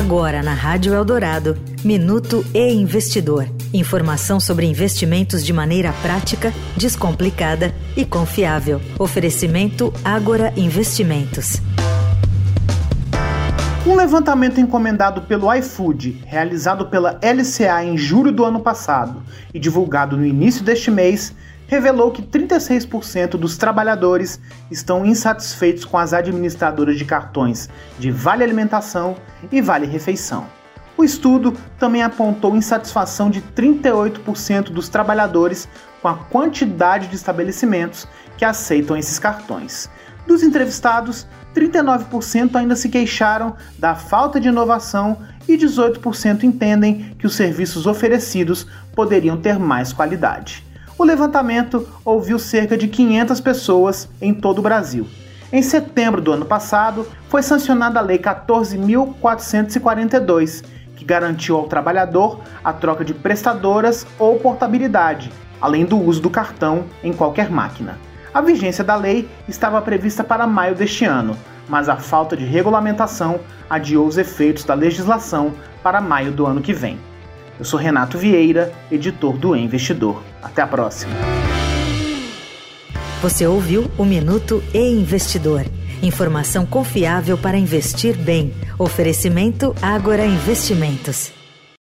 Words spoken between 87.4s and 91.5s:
investir bem. Oferecimento Agora Investimentos.